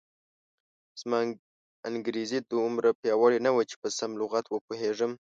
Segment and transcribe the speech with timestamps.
[1.01, 1.17] زما
[1.89, 5.11] انګریزي دومره پیاوړې نه وه چې په سم لغت و پوهېږم.